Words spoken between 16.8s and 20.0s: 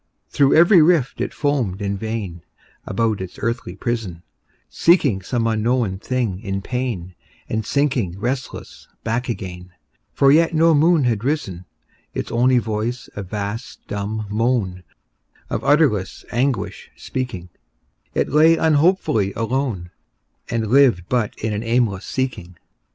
speaking, It lay unhopefully alone,